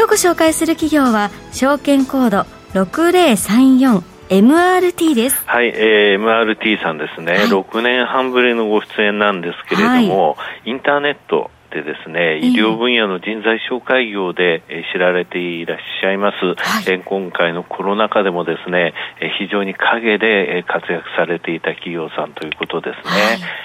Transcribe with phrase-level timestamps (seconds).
[0.00, 5.44] 今日ご紹介する企業は証券コード 6034MRT です。
[5.44, 14.62] はい、えー、MRT さんですね、はい、6年半ぶりのご出演なんですけれども、はい、インターネットでですね、医療分野の人材紹介業で
[14.94, 18.94] 知られていらっしゃいます、はい、今回のコロナ禍でもですね、
[19.38, 23.10] 非常に陰で活躍されていた企業さんということですね。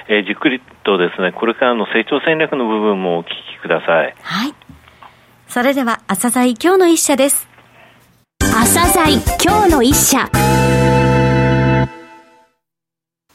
[0.09, 4.13] はい、じっくりとですね、これからの成長戦略の部分もお聞きください。
[4.21, 4.53] はい。
[5.55, 7.47] それでは、朝鮮今日の一社です。
[8.41, 10.29] 朝鮮今日の一社。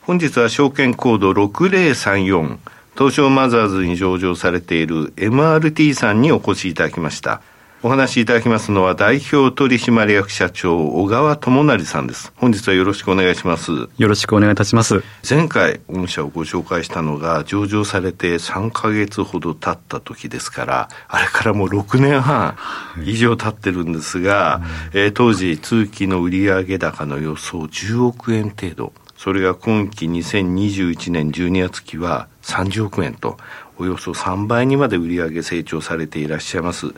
[0.03, 2.59] 本日は証券コード6034
[2.93, 7.41] 東証マザーズに上場されている MRT さんにお越しいただきました。
[7.83, 12.31] お話しいただきますのは代表取締役社長小川智成さんです。
[12.37, 13.73] 本日はよろしくお願いします。
[13.73, 15.03] よろしくお願いいたします。
[15.27, 22.59] 前回御社をご紹介したのが上場されて3ヶ月ほど経った時ですから、あれからもう6年半
[23.03, 24.61] 以上経ってるんですが、
[24.93, 28.93] えー、当時通期の売上高の予想10億円程度。
[29.17, 33.39] それが今期2021年12月期は30億円と、
[33.81, 36.89] およそ3倍にまで売上成長されていらっしゃいます。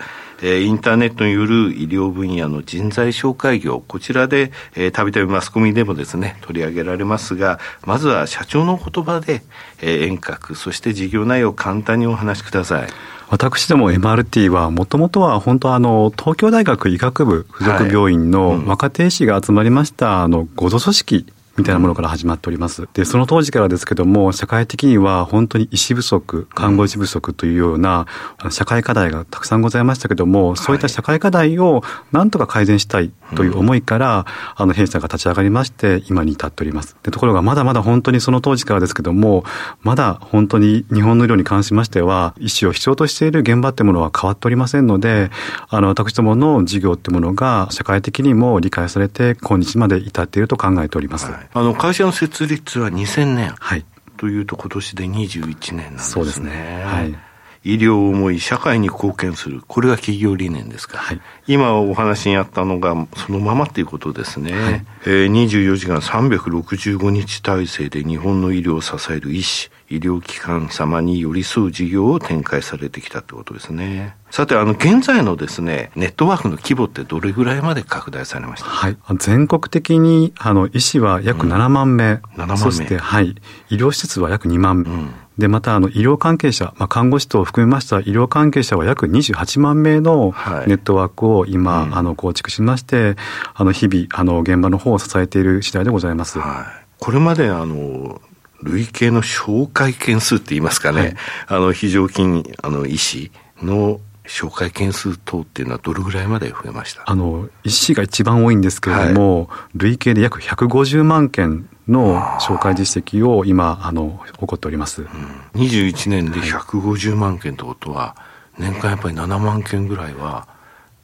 [0.42, 9.42] えー、インターネットによる医療分野の人材紹介業、こちらで、えー、たびたびマスコミでもですね、取り上げられますが、まずは社長の言葉で、
[9.80, 12.88] えー、遠隔、そして事業内容を簡単にお話しください。
[13.30, 22.88] 私ども MRT はもともとは本当あの東京大学医学部附属病院の若手医師が集まりましたあの合同組織みたいなものから始まっております。
[22.94, 28.06] で、その当時からですけども、社会的には本当に医師不足、看護師不足というような、
[28.50, 34.26] 社会課題がたくさんございましたけども、そういった社会課題をなんとか改善したいという思いから、
[34.56, 36.96] あの、弊社が立ち上がりまして、今に至っております。
[37.02, 39.44] で、ところがまだまだ本当にその当時からですけども、
[39.82, 45.30] まだ本当に日本の医療に関しましては、医師を必要としている現場ってものは変わっておりませんので、
[45.68, 51.30] あの、私どもの事業ってものが社会的にも理解されて、今日まで至っていると考えております。
[51.30, 53.54] はいあの、会社の設立は2000年。
[53.58, 53.84] はい。
[54.16, 56.12] というと今年で21年なんですね。
[56.12, 56.84] そうですね。
[56.84, 57.31] はい。
[57.64, 59.62] 医療を思い、社会に貢献する。
[59.66, 61.02] これが企業理念ですから。
[61.04, 64.52] はい、今お話にあったのが、そのままっていうことですね。
[64.52, 74.16] はい、えー、24時間365日体制で日本の医療を支える医師、医療機関様に寄り添う事業を展開されてきたってことですね。
[74.30, 78.68] さて、あの、現在のですね、ネットワークの規模ってどれぐらいまで拡大されました？
[78.70, 78.96] はい。
[79.18, 82.04] 全国的に、あの、医師は約7万名。
[82.04, 82.56] うん、7万名。
[82.56, 83.36] そして、はい。
[83.68, 84.90] 医療施設は約2万名。
[84.90, 90.34] うんで、また、あの、医療関係者、まあ、看護師等を含めました医療関係者は約28万名の
[90.66, 93.16] ネットワークを今、はいうん、あの、構築しまして、
[93.54, 96.38] あの、日々、あの、現場の方を支えている次第でございます。
[96.38, 96.86] はい。
[96.98, 98.20] これまで、あの、
[98.62, 101.16] 累計の紹介件数って言いますかね、はい、
[101.48, 103.32] あの、非常勤、あの、医師
[103.62, 107.02] の紹介件数等っていうのはどれぐらいまで増えました？
[107.06, 115.02] あの、医師が一番多いんですけれども、はい、累計で約150万件の紹介実績を今、あの、起こっております。
[115.02, 115.08] うん、
[115.54, 118.16] 21年で150万件ってことは、
[118.58, 120.46] 年間やっぱり7万件ぐらいは、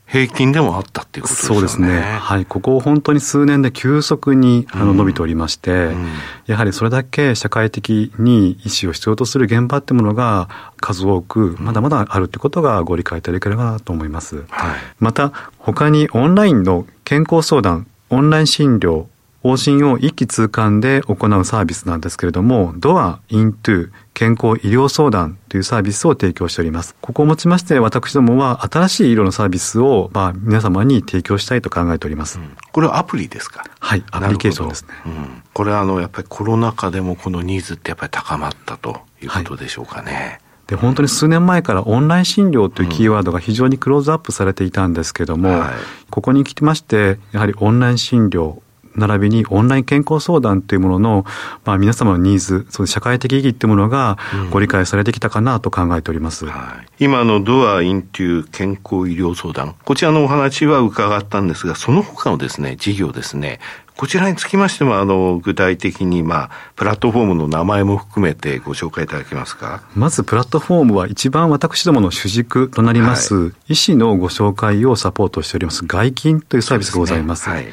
[0.09, 1.55] 平均でもあったっていうことですね。
[1.55, 2.01] そうですね。
[2.01, 2.47] はい。
[2.47, 6.07] ここ本当に数年で急速にあの伸びておりまして、うん、
[6.47, 10.49] やはりそれだけ社会的に医師を必要とする現場ってものが
[10.81, 14.45] 数多くまだまだあるってことがご理解いただければと思います。
[14.49, 19.07] はい、また、他にオンラインの健康相談、オンライン診療、
[19.45, 26.97] 往診を一気通貫で行うサービスなんですけれども、ドア、イントゥ、健康医療相談というサービスを提供しております。
[27.01, 32.41] ここをもちまして、私どもは新しい医療のサービスを、まあ、皆様に提供したいと考えております。
[32.41, 33.65] うん、これはアプリですか？
[33.79, 34.89] はい、アプリケーションですね。
[35.07, 40.13] うん、これはあの、やっぱりコロナ禍でもこのニーズってやっぱり高まったということでしょうかね。
[40.13, 45.71] はいで、本当に数年前からオンライン診療というキーワードが非常にクローズアップされていたんですけども、うんはい、
[46.11, 48.61] ここに来てまして、やはりオンライン診療、
[48.99, 51.27] 並びにオンライン健康相談というものの、
[51.65, 54.19] まあ、皆様のニーズ、その社会的意義というものが
[54.51, 56.47] ご理解されてきたかなと考えております。
[56.47, 63.61] うんはい、今のドアインという健康医療相談、こちらのお話は伺ったんですが、その他のですね、事業ですね、
[63.97, 69.83] こちらにつきましても、あの、具体的に、まあ、プラットフォームの名前も含めてご紹介いただけますか？
[69.97, 77.45] まず、プラットフォームは一番私どもの主軸となります、はい、医師のご紹介をサポートしております、外勤というサービスがございます。
[77.45, 77.69] すね、はい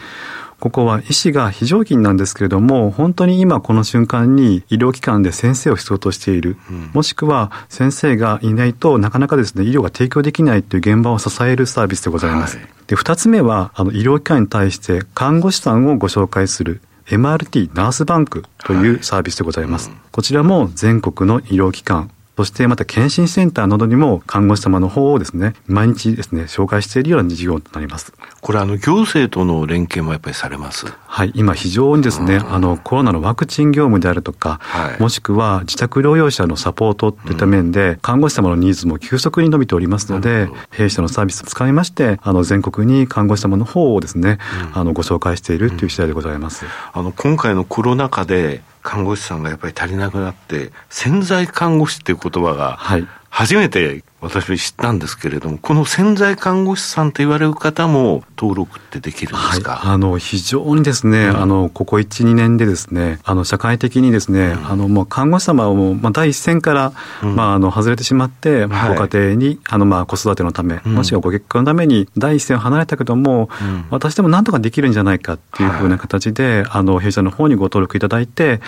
[0.65, 12.57] ここは医師が非常勤なんですけれども、本当に今この瞬間に医療機関で先生を必要としている、うん、もしくは先生がいないとなかなかですね、医療が提供できないという現場を支えるサービスでございます。
[12.57, 16.81] はい、で、二つ目は、あの、医療機関に対して看護師さんをご紹介する。
[17.09, 19.89] MRT ナースバンクというサービスでございます。
[19.89, 28.13] はいうん、こちらも全国の医療機関、そしてまた検診センターなどにも看護師様の方をですね、毎日ですね、紹介しているような事業となります。
[28.41, 30.85] これあの行政との連携もやっぱりされます？
[31.07, 44.39] はい、今非常にですね、あのコロナのワクチン業務であるとか、はい、もしくは自宅療養者のサポートといった面で、うん、看護師様のニーズも急速に伸びておりますので、弊社のサービスを使いまして、あの全国に看護師様の方をですね、
[44.73, 46.65] うん、あのご紹介しているという次第でございます。
[46.91, 53.07] あの今回のコロナ禍で看護師さんがやっぱり足りなくなって、潜在看護師っていう言葉が、はい。
[53.35, 73.49] 初めて私は知ったんですけれども、この潜在看護師さんと言われる方も登録ってできるんですか、はい、あの、非常にですね、うん、あの、ここ1、2年でですね、あの、社会的にですね、うん、あの、もう看護師様を、まあ、第一線から、うん、まあ、あの、外れてしまって、まあ、ご家庭に、あの、まあ、子育てのため、もしくはご結婚のために、第一線を離れたけども、
[73.91, 78.61] 私でもなんとかできるんじゃないかっていうふうな形で、はい、あの、弊社の方にご登録いただいて、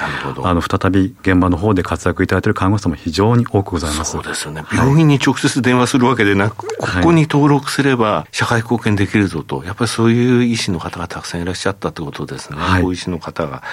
[0.43, 4.11] あの、再び現場の方で活躍いただいている看護師様非常に多くございます。
[4.11, 4.67] そうですよね。
[4.71, 12.57] 病院に直接電話するわけでなく、ここに登録すれば社会貢献できるぞと、やっぱりそういう医師の方がたくさんいらっしゃったってことですね。
[12.59, 13.63] はい、医師の方が。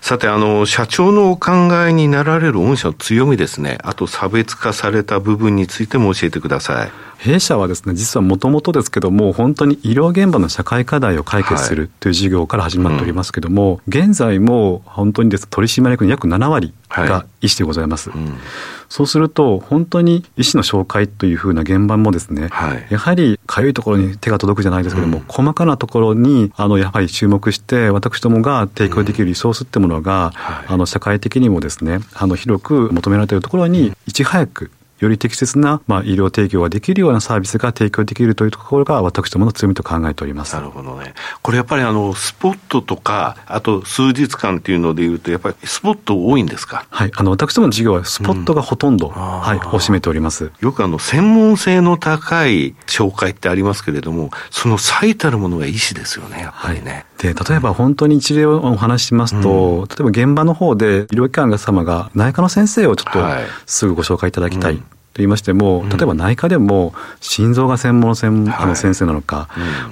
[0.00, 1.52] さて、あの、社長のお考
[1.86, 3.78] えになられる御社の強みですね。
[3.82, 6.90] あと差別化された部分についても教えてください。
[7.20, 18.08] 弊社はですね、実はもともとですけども、本当に医療現場の社会課題を解決するという事業から始まっておりますけども、はいうん、現在も本当にです、取締役の約7割が医師でございます。
[18.08, 18.38] はいうん。
[18.88, 40.54] そうすると、本当に医師の紹介というふうな現場もですね、はい、やはりかゆいところに手が届くじゃないですけども、うん、細かなところに、あの、やはり注目して、私どもが提供できるリソースってものが、うんはい、あの、社会的にもですね、あの、広く求められているところに、いち早くより適切な、まあ、医療提供ができるようなサービスが提供できるというところが、私どもの強みと考えております。
[40.54, 41.14] なるほどね。
[41.42, 46.84] これやっぱりあの、スポットとか、あと数日間っていうのでいうと、やっぱりスポット多いんですか？
[46.90, 47.12] はい。
[47.14, 50.52] あの、私どもの事業はスポットがほとんど、うん、はい、を占めております。
[50.60, 56.90] よくあの、専門性の高い紹介ってありますけれども、その最たるものが医師ですよね、やっぱりね。
[56.92, 63.20] はいで、例えば本当に一例をお話ししますと、うん、例えば現場の方で医療機関様が内科の先生をちょっと
[63.66, 64.76] すぐご紹介いただきたい。
[64.76, 69.48] と言いましても、例えば内科でも心臓が専門の専,、あの先生なのか、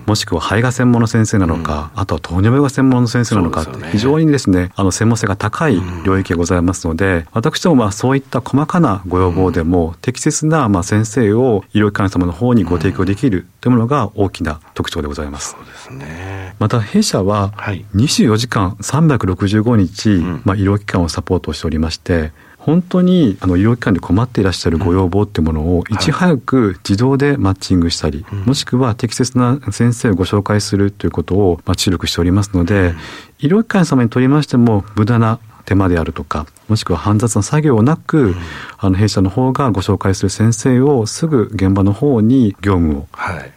[0.06, 15.52] もしくは肺が専門の先生なのか、あとは糖尿病が専門の先生なのか、非常にですね、あの専門性が高い領域がございますので、私どもはそういった細かなご要望でも、適切なまあ先生を医療機関様の方にご提供できるというものが大きな特徴でございます。
[15.52, 16.54] そうですね。
[16.58, 17.52] また弊社は
[17.94, 20.08] 24時間365日、
[20.44, 25.96] まあ、医療機関をサポートしておりまして、本当にあの医療機関で困っていらっしゃるご要望っていうものをい。
[25.96, 32.94] ち早く自動でマッチングしたり、もしくは適切な先生をご紹介するということを注力しておりますので、
[33.38, 38.36] 医療機関様にとりましても無駄な手間であるとか、もしくは煩雑な作業なく、うん、
[38.78, 43.08] あの弊社の方がご紹介する先生をすぐ現場の方に業務を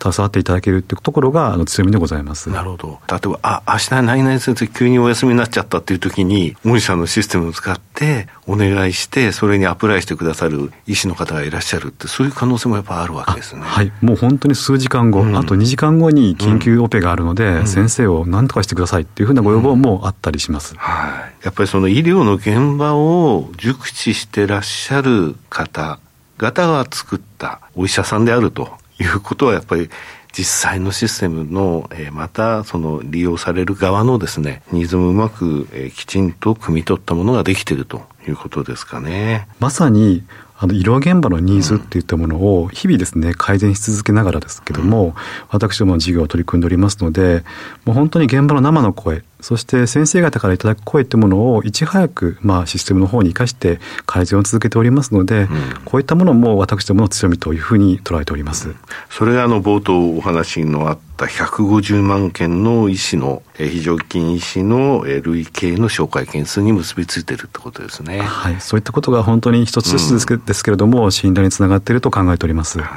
[0.01, 2.49] 携わっていただけるっていうところがあの強みでございます。
[2.49, 2.99] なるほど。
[3.07, 13.61] 例えば、あ、明日何々先生急にお休みになっちゃったっていう時に、森さんのシステムを使ってお願いして、それにアプライしてくださる医師の方がいらっしゃるって、そういう可能性もやっぱあるわけですね。
[13.63, 13.91] はい。
[14.01, 20.75] もう本当に数時間後、うん、あと2時間後に緊急オペがあるので、うん、先生を何とかしてくださいっていうふうなご要望もあったりします。
[20.77, 21.45] はい。
[21.45, 29.89] やっぱりその医療の現場を熟熟知してらっしゃる方々が作ったお医者さんであるということはやっぱり
[30.33, 39.47] 実際のシステムの、えー、またその利用される側のですね、ニーズもうまく、えー、きちんと汲み取ったものができているということですかね。
[39.59, 40.23] まさに
[40.57, 45.15] あの医療現場のニーズっていったものを日々ですね改善し続けながらですけども、
[45.49, 47.43] 私どもの事業を取り組んでおりますので
[47.83, 55.49] もう本当に現場の生の声そして先生方からいただく声ってものをいち早く、まあ、システムの方に生かして改善を続けておりますので、うん、
[55.85, 58.69] こういったものも私どもの強みというふうに捉えております。
[58.69, 58.75] うん、
[59.09, 68.19] それがあの冒頭お話のあった150万件の医師の、え非常勤医師の、え累計の紹介件数に結びついているってことですね。
[68.19, 68.59] はい。
[68.59, 70.13] そういったことが本当に一つずつ
[70.45, 72.79] ですけ,、れども、信頼につながっていると考えております。
[72.79, 72.89] はい。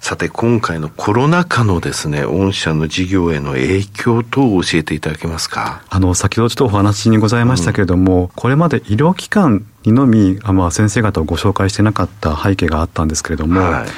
[0.00, 5.82] さて、今回のコロナ禍のですね、御社の事業への影響等を教えていただけますか？
[5.88, 13.88] あの、先ほどちょっとお話にございましたけれども、うん、これまで医療機関にのみ、まあ、先生方をご紹介してなかった背景があったんですけれども、はい、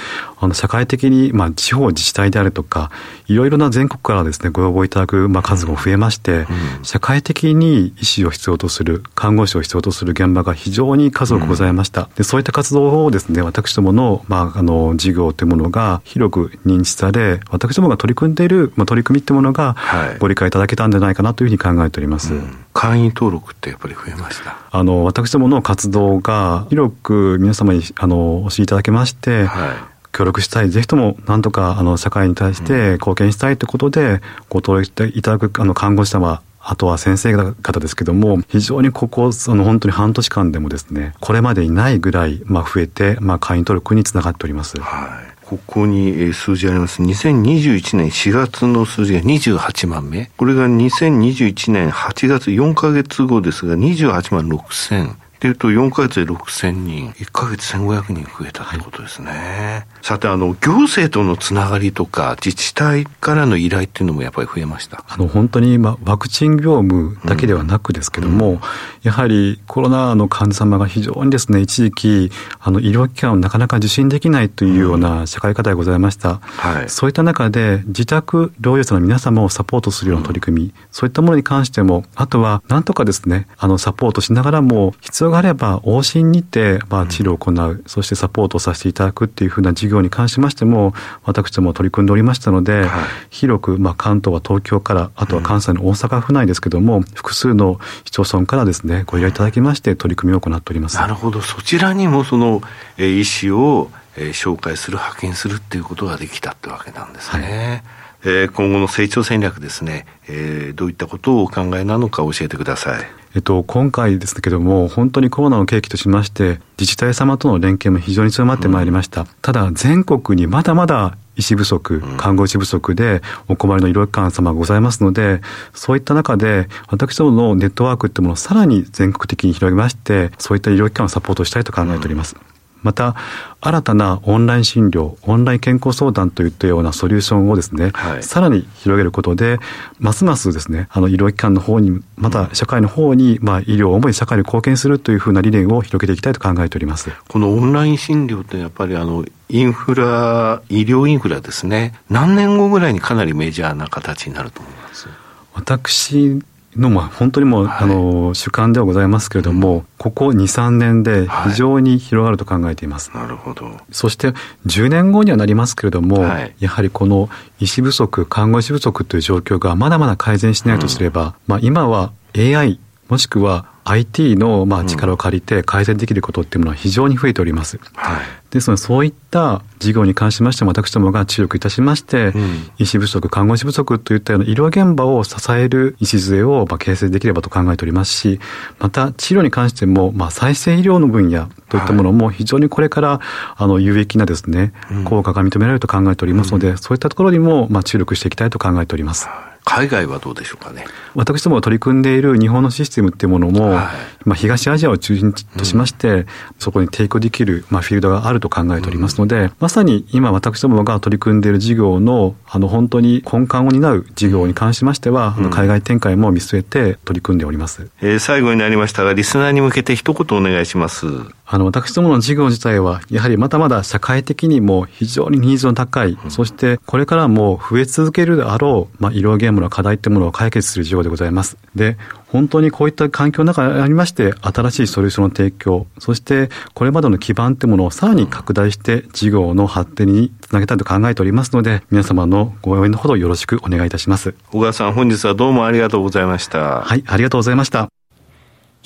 [0.40, 2.90] あの社会的に、まあ、地方自治体であるとか、
[3.26, 6.46] いろいろな全国からですね、ご要望いただく、まあ、数が増えまして、
[6.78, 12.02] うん、社会的に医師を必要とする、看護師を必要とする現場が非常に数多くございました。
[12.02, 19.76] うん、でそういった活動をですね、私どもの、まあ、あの、事業というものが広く認知され、私どもが取り組んでいる、まあ、取り組みっていうものが、
[20.18, 22.34] ご理解いただけたんじゃないかなというふうに考えております。
[22.34, 24.56] うん、会員登録ってやっぱり増えました？
[24.70, 44.80] あの、私どもの活動が広く皆様にあのお知りいただけまして、はい協力したい、ぜひともなんとかあの社会に対して貢献したいということで、ご登録いただくあの看護師様、あとは先生方ですけども、非常にここ、その本当に半年間でもですね、これまでにないぐらい、まあ、増えて、まあ、会員登録につながっております。
[44.80, 45.37] はい。
[45.48, 47.00] ここに数字あります。
[47.00, 50.30] 2021年4月の数字が28万名。
[50.36, 55.16] これが2021年8月4ヶ月後ですが28万6千。
[55.38, 59.30] っていうと、4ヶ月で6000人、1ヶ月1500人増えたということですね。
[59.30, 65.04] はい、さて、あの、行政とのつながりとか、自治体からの依頼っていうのもやっぱり増えました。
[65.06, 68.60] あの、本当に今、ワクチン業務だけではなくですけども、うん、
[69.02, 76.30] やはりコロナの患者様が非常にですね、一時期、あの、医療機関をなかなか受診できないというような社会課題がございました。
[76.30, 76.88] うん、はい。
[76.88, 90.94] そういった中で、自宅療養者の皆様をサポートするような取り組み、うん、そういったものに関しても、あとは、なんとかですね、あの、サポートしながらも、必要があれば往診にて、まあ、治療を行う、うん、そしてサポートさせていただくっていうふうな事業に関しましても、
[91.24, 92.88] 私ども取り組んでおりましたので、はい、
[93.30, 100.96] 広く、まあ、関東は東京から、あとは関西の大阪府内ですけども、うん、複数の市町村からですね、ご依頼いただきまして、取り組みを行っております。
[100.96, 101.40] なるほど。
[101.40, 102.62] そちらにも、その、
[102.96, 107.82] えー、医師を、えー、紹介する、派遣するっていうことができたってわけなんですね。
[107.84, 113.17] はいえー、今後の成長戦略ですね、えー、どういったことをお考えなのか教えてください。
[113.34, 119.22] えっと、今回ですけども、本当にコロナの契機としまして、自治体様との連携も非常に強まってまいりました。
[119.22, 125.40] うん、ただ、全国にまだまだ医師不足、看護師不足でお困りの医療機関様がございますので、
[125.74, 132.34] そういった中で、私どものネットワークってものをさらに全国的に広げまして、そういった医療機関をサポートしたいと考えております。
[132.34, 133.16] うんまた、
[133.60, 139.58] 新たなオンライン診療、オンライン健康相談といったようなソリューションをですね、はい、さらに広げることで、
[139.98, 147.10] ますますですね、あの医療機関の方に、また社会の方に、まあ医療を主に社会に貢献するというふうな理念を広げていきたいと考えております。
[147.28, 155.08] このオンライン診療ってやっぱりあの、インフラ、医療インフラですね、何年後ぐらいにかなりメジャーな形になると思います？
[155.54, 156.40] 私
[156.78, 163.10] のも本当にもう、はい、あの主観ではございますけれども、うん、ここ2、3年で非常に広がると考えています。
[163.10, 163.76] はい、なるほど。
[163.90, 164.28] そして
[164.66, 177.80] 10年後にはなりますけれども、はい、やはりこの医師不足、看護師不足という状況がまだまだ改善しないとすれば、うん、まあ今は AI もしくは IT のまあ力を借りて改善できることっていうものは非常に増えております。
[177.94, 188.40] はい、ですので、そういった事業に関しましても、私どもが注力いたしまして、うん、医師不足、看護師不足といったような医療現場を支える礎をまあ形成できればと考えておりますし、
[188.78, 193.20] また治療に関しても、まあ、再生医療の分野といったものも非常にこれから、
[193.56, 194.72] あの、有益なですね、
[195.04, 199.28] 効果が認められると考えておりますので、うん、そういったところにも、まあ、注力していきたいと考えております。
[199.68, 200.86] 海外はどうでしょうかね。
[201.14, 206.26] 私どもが取り組んでいる日本のシステムっていうものも、はい、まあ、東アジアを中心としまして、うん、
[206.58, 217.90] そこに提供できる、まあ、フィールドがあると考えておりますので、うん、まさに今私どもが取り組んでいる事業の、あの、本当に根幹を担う事業に関しましては、海外展開も見据えて取り組んでおります。
[218.00, 221.06] えー、最後になりましたが、リスナーに向けて一言お願いします。
[221.50, 231.56] あの、私どもの事業自体は、やはりまだまだ社会的にも非常にニーズの高い、そしてこれからも増え続けるであろう、まあ、医療現場の課題ってものを解決する事業でございます。
[231.74, 244.34] で、本当にこういった環境の中にありまして、新しいソリューションの提供、そしてこれまでの基盤ってものをさらに拡大して事業の発展につなげたいと考えておりますので、皆様のご応援のほどよろしくお願いいたします。
[244.52, 246.82] 小川さん、本日はどうもありがとうございました。
[246.82, 247.88] はい、ありがとうございました。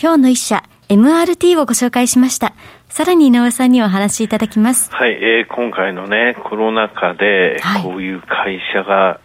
[0.00, 0.62] 今日の一社、
[0.92, 2.52] MRT をご紹介しました。
[2.90, 4.90] さらに井上さんにお話しいただきます。
[4.92, 9.18] はい、えー、今回のね、コロナ禍で、こういう会社が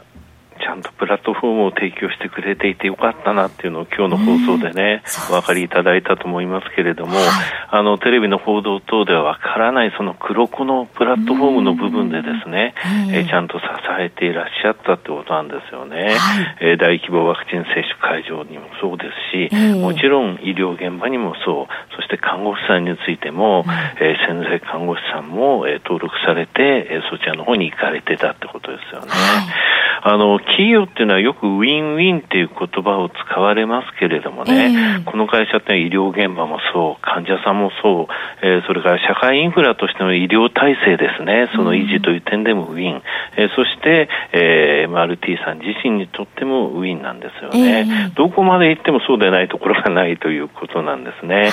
[0.68, 7.26] ちゃんとプラットフォームを提供してくれていてよかったなっていうのを今日の放送でね、お分かりいただいたと思いますけれども、はい、
[7.72, 12.76] あの、テレビの報道等ではわからないその黒子のプラットフォームの部分でですね、
[13.12, 13.66] えー、ちゃんと支
[13.98, 16.18] えていらっしゃったってことなんですよね。
[16.20, 23.64] はい、えー、大規模ワクチン接種会場にもそうですし、もちろん医療現場にもそう、そして看護婦さんについても、
[24.02, 29.08] えー、潜在看護師さんも、えー、登録されて、えー、そちらの方に行かれてたってことですよね。
[29.08, 29.78] はい。
[30.04, 43.02] あの、企業っていうのはよくウィンウィンっていう言葉を使われますけれどもね、えー、この会社って医療現場もそう、患者さんもそう、えー、それから社会インフラとしての医療体制ですね、その維持という点でもウィン、うん、
[43.38, 51.36] えー、そして、えー、MRT さん自身にとってもウィンなんですよね、どこまで行ってもそうでないところがないということなんですね。
[51.36, 51.52] はい、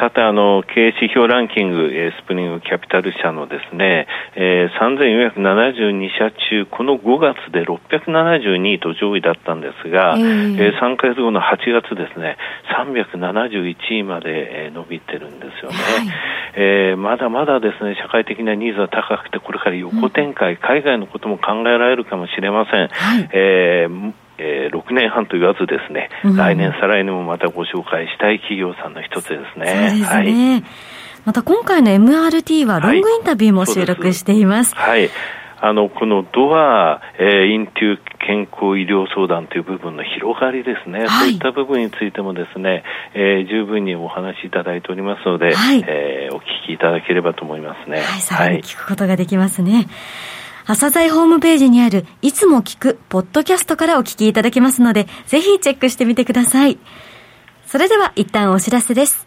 [0.00, 7.64] さて、あの、経営指標ランキング、えー、スプリングキャピタル社のですね、えー、3472社中、この5月で
[8.40, 12.36] 672位と上位だったんですが、えー、えー、3か月後の8月ですね、
[12.78, 16.06] 371位まで、えー、伸びてるんですよね、はい、
[16.56, 22.88] えー、まだまだですね、社会的なニーズは高くて、これから横展開、うん、海外のことも考えられるかもしれません。
[22.88, 29.90] はい、えーえー、6年半と言わずですね、うん、来年、再来年もまたご紹介したい企業さんの一つですね。
[29.90, 30.04] すね。
[30.04, 30.22] は
[30.60, 30.64] い
[31.26, 34.74] また今回の MRT はロングインタビューも収録しています。
[34.74, 35.10] はい。
[35.62, 48.00] あの、このドア、えー、インテュー健康医療相談という部分の広がりですね、はい、そういった部分についてもですね、えー、十分にお話しいただいておりますので、はい、えー、お聞きいただければと思いますね。
[48.00, 49.86] はい、さらに聞くことができますね。
[50.66, 56.78] 朝鮮ホームページにある、いつも聞く、ポッドキャストからお聞きいただけますので、ぜひチェックしてみてください。
[57.66, 59.26] それでは一旦お知らせです。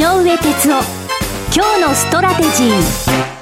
[0.00, 0.82] 上哲夫。
[1.52, 3.39] 今日のストラテジー。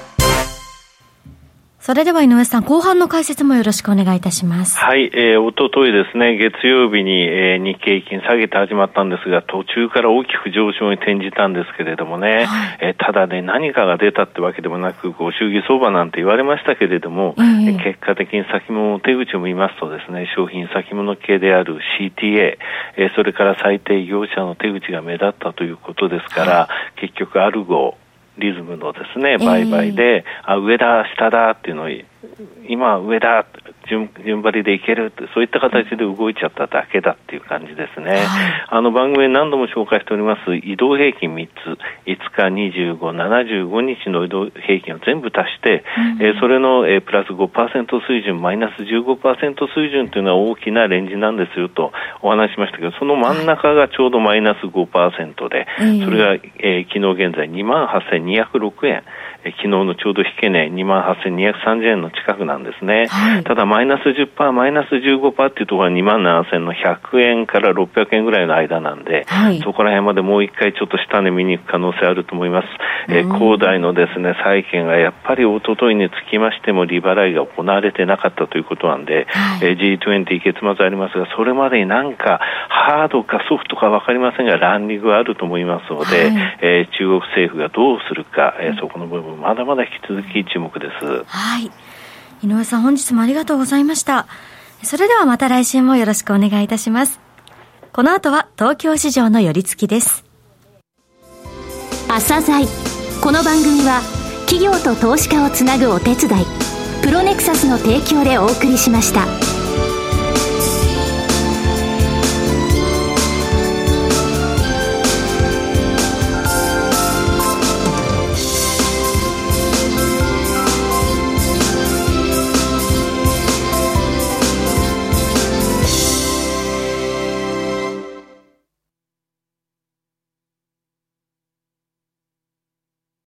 [1.88, 4.76] それでは井上さん、後半の解説もよろしくお願いいたします。
[4.76, 22.58] はい、えー、おとといですね、月曜日に、えー、日経金下げて始まったんですが、途中から大きく上昇に転じたんですけれどもね、はい、えー、ただね、何かが出たってわけでもなく、ご祝儀相場なんて言われましたけれども、えー、結果的に先物手口を見ますとですね、商品先物系である CTA、
[22.98, 27.96] えー、それから最低業者の手口が目立ったということですから、はい、結局アルゴ、
[28.38, 31.86] リズムのですね、売買で、えー、あ、上だ、下だっていうのを、
[32.68, 33.46] 今上だ、
[33.88, 38.10] 順順張りでいけるそういった形で動いちゃっただけだっていう感じですね。
[38.10, 45.84] はい、あの番組何度も紹介しております移動平均3つ、5日、25、75日の移動平均を全部足して、
[46.18, 59.04] うん、えー、それの、えー、プラス5%水準、マイナス15%水準というのは大きなレンジなんですよとお話しましたけど、その真ん中がちょうどマイナス5%で、はい、それが、えー、昨日現在28,206円。
[59.52, 63.06] 昨日のちょうど引け値2万8230円の近くなんですね。
[63.08, 72.68] はい、ただマイナス10%、マイナス15%っていうところは2万7000の100円から600円ぐらいの間なんで、はい、そこら辺までもう一回ちょっと下値見に行く可能性あると思います。
[73.08, 91.24] えー、恒大のですね、債券がやっぱり一昨日につきましても利払いが行われてなかったということなんで、はい、えー、G20 月末ありますが、それまでになんかハードかソフトかわかりませんが、ランディングがあると思いますので、はい、えー、中国政府がどうするか、えー、そこの部分まだまだ引き続き注目です。
[91.26, 91.70] はい。
[92.42, 94.26] 井上さん、本日もありがとうございました。
[94.82, 97.20] それではまた来週もよろしくお願いいたします。
[97.92, 100.24] この後は東京市場の寄り付きです。
[102.08, 102.66] 朝鮮
[103.22, 104.00] この番組は
[104.46, 106.44] 企業と投資家をつなぐお手伝い、
[107.02, 109.57] プロネクサスの提供でお送りしました。